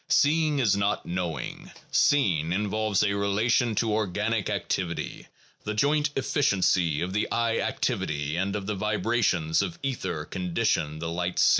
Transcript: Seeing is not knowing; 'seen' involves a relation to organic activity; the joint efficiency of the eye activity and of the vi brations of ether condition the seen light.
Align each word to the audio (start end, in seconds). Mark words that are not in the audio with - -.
Seeing 0.09 0.57
is 0.57 0.75
not 0.75 1.05
knowing; 1.05 1.69
'seen' 1.91 2.51
involves 2.51 3.03
a 3.03 3.13
relation 3.15 3.75
to 3.75 3.93
organic 3.93 4.49
activity; 4.49 5.27
the 5.63 5.75
joint 5.75 6.09
efficiency 6.15 7.01
of 7.01 7.13
the 7.13 7.29
eye 7.31 7.59
activity 7.59 8.35
and 8.35 8.55
of 8.55 8.65
the 8.65 8.73
vi 8.73 8.97
brations 8.97 9.61
of 9.61 9.77
ether 9.83 10.25
condition 10.25 10.97
the 10.97 11.05
seen 11.05 11.15
light. 11.15 11.39